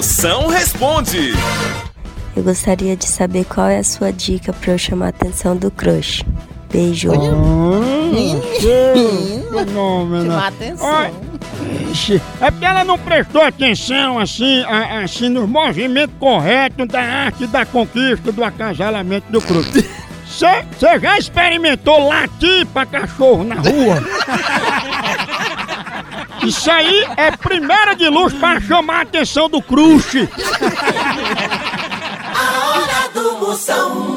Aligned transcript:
Moção 0.00 0.46
responde. 0.48 1.34
Eu 2.34 2.42
gostaria 2.42 2.96
de 2.96 3.06
saber 3.06 3.44
qual 3.44 3.68
é 3.68 3.76
a 3.80 3.84
sua 3.84 4.10
dica 4.10 4.50
para 4.50 4.72
eu 4.72 4.78
chamar 4.78 5.04
a 5.04 5.08
atenção 5.10 5.54
do 5.54 5.70
crush. 5.70 6.24
Beijo. 6.72 7.10
Fenômeno. 9.50 10.24
Chamar 10.30 10.48
atenção. 10.48 10.86
Olha, 10.88 11.12
ixi, 11.92 12.22
É 12.40 12.50
porque 12.50 12.64
ela 12.64 12.82
não 12.82 12.98
prestou 12.98 13.42
atenção 13.42 14.18
assim, 14.18 14.62
a- 14.64 15.02
assim 15.02 15.28
no 15.28 15.46
movimento 15.46 16.12
correto 16.18 16.86
da 16.86 17.02
arte 17.02 17.46
da 17.46 17.66
conquista 17.66 18.32
do 18.32 18.42
acasalamento 18.42 19.30
do 19.30 19.38
crush. 19.42 19.84
Você 20.24 20.98
já 21.00 21.18
experimentou 21.18 22.08
latir 22.08 22.64
pra 22.72 22.86
cachorro 22.86 23.44
na 23.44 23.56
rua? 23.56 24.02
Isso 26.42 26.70
aí 26.70 27.06
é 27.16 27.30
primeira 27.30 27.94
de 27.94 28.08
luz 28.08 28.32
pra 28.34 28.60
chamar 28.60 28.98
a 28.98 29.02
atenção 29.02 29.48
do 29.48 29.60
crush. 29.60 30.28
A 32.34 32.68
hora 32.68 33.08
do 33.12 33.38
Moção. 33.38 34.09